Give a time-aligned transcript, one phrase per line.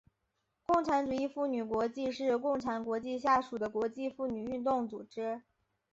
[0.65, 5.43] 共产主义妇女国际是共产国际下属的国际妇女运动组织。